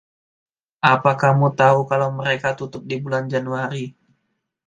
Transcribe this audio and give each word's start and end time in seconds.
Apa 0.93 1.11
kamu 1.21 1.47
tahu 1.59 1.81
kalau 1.91 2.09
mereka 2.19 2.49
tutup 2.59 2.81
di 2.89 2.95
bulan 3.03 3.23
Januari? 3.33 3.85